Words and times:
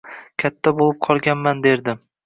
Katta 0.43 0.73
bulib 0.79 0.99
qolganman 1.09 1.65
derdim 1.69 2.07